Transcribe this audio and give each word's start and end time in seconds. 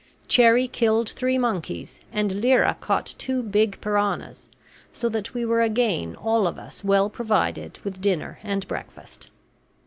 Cherrie 0.27 0.67
killed 0.67 1.09
three 1.11 1.37
monkeys 1.37 1.99
and 2.11 2.43
Lyra 2.43 2.75
caught 2.79 3.13
two 3.19 3.43
big 3.43 3.79
piranhas, 3.81 4.49
so 4.91 5.07
that 5.09 5.35
we 5.35 5.45
were 5.45 5.61
again 5.61 6.15
all 6.15 6.47
of 6.47 6.57
us 6.57 6.83
well 6.83 7.07
provided 7.07 7.77
with 7.83 8.01
dinner 8.01 8.39
and 8.41 8.67
breakfast. 8.67 9.29